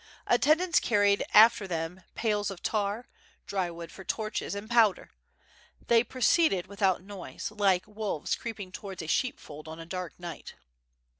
[0.25, 3.07] Attendants carried after them pails of tar,
[3.45, 5.11] dry wood for torches, and powder.
[5.85, 10.53] Thep proceeded without noise, like wolves creeping towards a sheepfold on a dark ni^ht.